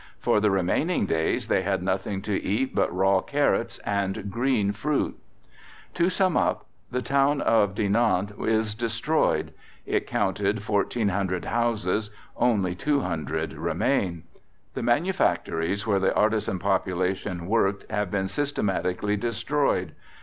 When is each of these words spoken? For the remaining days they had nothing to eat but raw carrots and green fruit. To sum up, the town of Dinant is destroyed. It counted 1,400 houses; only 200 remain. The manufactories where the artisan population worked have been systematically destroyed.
For 0.19 0.39
the 0.39 0.49
remaining 0.49 1.05
days 1.05 1.47
they 1.47 1.61
had 1.61 1.83
nothing 1.83 2.23
to 2.23 2.41
eat 2.41 2.73
but 2.73 2.91
raw 2.91 3.21
carrots 3.21 3.77
and 3.85 4.31
green 4.31 4.71
fruit. 4.71 5.15
To 5.93 6.09
sum 6.09 6.35
up, 6.35 6.65
the 6.89 7.03
town 7.03 7.39
of 7.39 7.75
Dinant 7.75 8.31
is 8.39 8.73
destroyed. 8.73 9.53
It 9.85 10.07
counted 10.07 10.67
1,400 10.67 11.45
houses; 11.45 12.09
only 12.35 12.73
200 12.73 13.53
remain. 13.53 14.23
The 14.73 14.81
manufactories 14.81 15.85
where 15.85 15.99
the 15.99 16.15
artisan 16.15 16.57
population 16.57 17.45
worked 17.45 17.85
have 17.91 18.09
been 18.09 18.27
systematically 18.27 19.15
destroyed. 19.17 19.93